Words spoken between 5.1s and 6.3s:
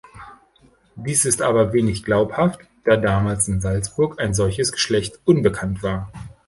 unbekannt war.